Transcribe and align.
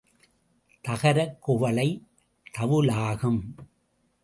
தகரக் 0.81 1.41
குவளை 1.41 2.07
தவுலாகும். 2.57 3.39